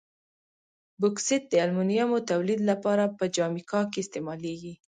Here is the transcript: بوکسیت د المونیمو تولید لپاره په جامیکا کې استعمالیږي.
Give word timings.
بوکسیت 0.99 1.43
د 1.49 1.53
المونیمو 1.65 2.17
تولید 2.31 2.61
لپاره 2.71 3.03
په 3.17 3.23
جامیکا 3.35 3.81
کې 3.91 3.99
استعمالیږي. 4.01 4.73